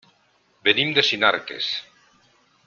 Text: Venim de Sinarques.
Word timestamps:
Venim 0.69 0.95
de 0.95 1.03
Sinarques. 1.11 1.69